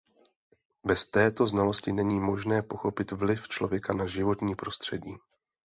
Bez 0.85 1.05
této 1.05 1.47
znalosti 1.47 1.91
není 1.93 2.19
možné 2.19 2.61
pochopit 2.61 3.11
vliv 3.11 3.47
člověka 3.47 3.93
na 3.93 4.05
životní 4.05 4.55
prostředí. 4.55 5.15